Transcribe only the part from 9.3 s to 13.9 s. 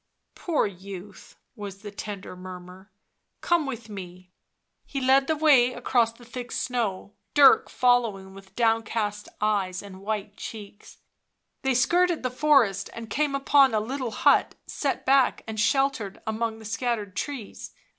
eyes and white cheeks. They skirted the forest and came upon a